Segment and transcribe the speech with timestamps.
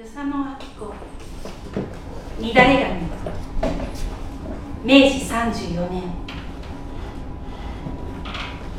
[0.00, 0.94] 与謝野明子
[2.40, 3.02] 乱れ髪
[4.82, 6.04] 明治34年。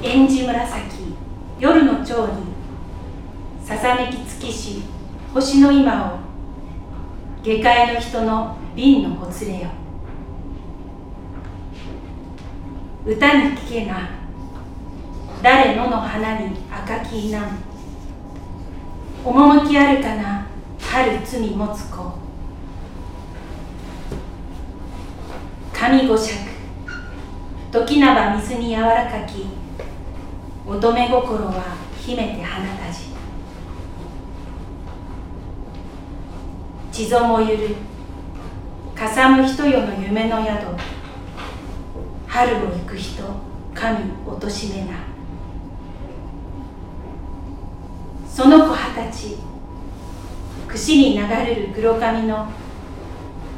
[0.00, 1.16] 縁じ紫
[1.58, 2.34] 夜の蝶に
[3.64, 4.82] ささめき月し
[5.34, 6.18] 星の今を
[7.42, 9.70] 下界の人の瓶のほつれよ。
[13.04, 14.08] 歌に聞けな
[15.42, 17.40] 誰のの花に赤き稲
[19.24, 20.47] 趣あるかな？
[20.90, 22.12] 春罪持つ子。
[25.70, 26.34] 神五尺
[27.70, 29.46] 時なば水に柔らかき。
[30.66, 33.10] 乙女心は秘めて花たじ。
[36.90, 37.76] 地蔵もゆる。
[38.94, 40.52] かさむ人よの夢の宿。
[42.26, 43.22] 春を行く人
[43.74, 44.94] 神貶としめな。
[48.26, 49.47] その子二十歳。
[50.68, 52.46] 串に流れる黒髪の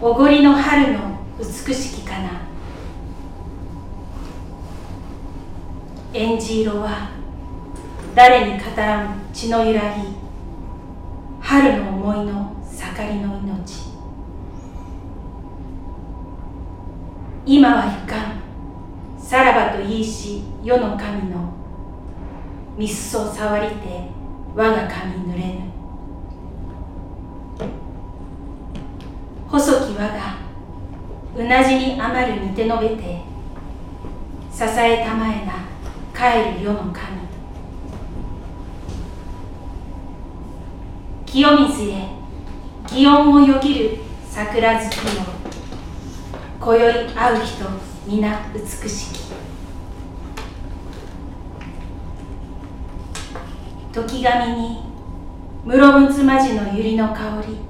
[0.00, 2.40] おごりの春の美しきかな。
[6.14, 7.10] えんじ色は
[8.14, 10.20] 誰に語らん血の揺らぎ。
[11.40, 13.90] 春の思いの盛りの命。
[17.44, 18.40] 今はゆかん
[19.18, 21.52] さらばと言いし世の神の。
[22.78, 24.08] みすそ触りて
[24.54, 25.79] 我が髪濡れぬ。
[30.08, 30.38] が
[31.36, 33.22] うなじに余るに手のべて
[34.52, 35.70] 支えたまえな
[36.12, 37.20] 帰る世の神。
[41.24, 42.08] 清水へ
[42.88, 45.24] 祇園をよぎる桜月の
[46.60, 47.64] 今宵会う人
[48.06, 49.20] 皆美しき。
[53.92, 54.82] 時神に
[55.64, 57.69] 室むつまじの百合の香り。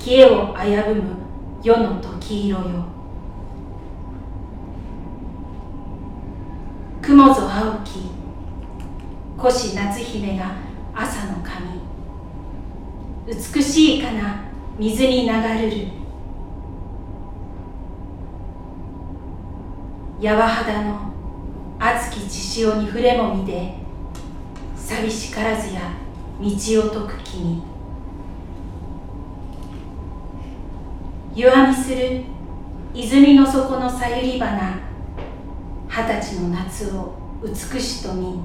[0.00, 1.14] 消えを危ぶむ
[1.62, 2.84] 世の時色よ。
[7.02, 8.10] 雲ぞ青き
[9.38, 10.54] 越夏姫が
[10.94, 11.80] 朝の髪
[13.26, 14.44] 美しいかな
[14.78, 15.88] 水に流れる。
[20.18, 21.12] やわ肌の
[21.78, 23.74] 熱き血潮に触れもみで
[24.74, 25.92] 寂しからずや
[26.40, 26.48] 道
[26.88, 27.62] を解く君
[31.34, 32.22] 弱みする
[32.92, 34.80] 泉の底のさゆり花
[35.88, 38.40] 二十歳の夏を美しと見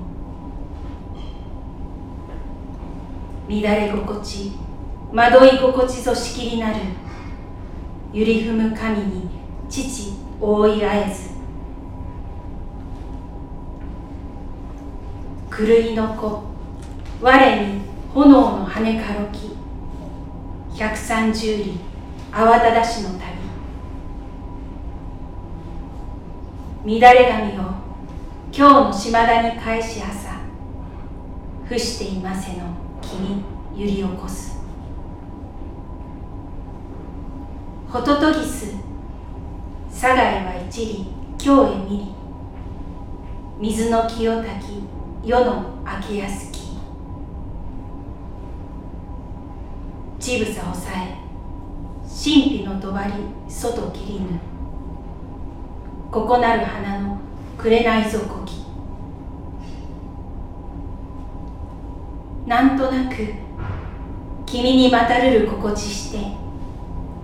[3.63, 4.51] 乱れ心地
[5.12, 6.79] 惑い心地ぞしきりなる
[8.13, 9.29] 揺り踏む神に
[9.67, 11.31] 父覆いあえず
[15.50, 16.44] 狂いの子
[17.19, 17.81] 我に
[18.13, 19.56] 炎の羽かろき
[20.78, 21.95] 百三十里。
[22.35, 23.12] 慌ただしの
[26.84, 27.00] 旅。
[27.00, 27.62] 乱れ髪を
[28.51, 30.35] 今日の島田に返し朝
[31.63, 33.41] 伏していませの君
[33.73, 34.59] 揺り起こす。
[37.90, 38.75] ホトトギス
[39.90, 41.06] 佐賀へは一里。
[41.41, 42.12] 今日へ見り
[43.62, 44.84] 水の清滝。
[45.23, 46.75] 世の明けやすき。
[50.19, 50.91] ちぶさ抑
[51.22, 51.25] え。
[52.18, 52.94] 神秘の帳
[53.50, 54.40] 外切りぬ。
[56.09, 57.18] ここなる花の
[57.58, 58.66] 紅底き
[62.48, 63.34] なんとなく
[64.46, 66.20] 君にまたるる心地して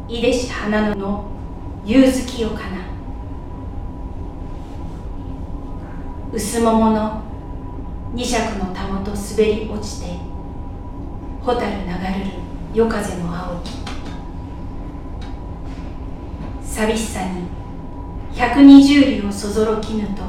[0.09, 1.25] いでし花のの
[1.85, 2.81] 夕月よかな。
[6.34, 7.22] 薄桃の
[8.13, 10.18] 二尺のたもと滑り落ちて
[11.46, 12.31] 蛍流れる
[12.73, 13.81] 夜風の青き
[16.72, 17.44] 寂しさに
[18.34, 20.24] 百二十里をそぞろきぬと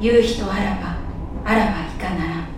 [0.00, 0.98] 言う人あらば
[1.44, 2.55] あらばいかなら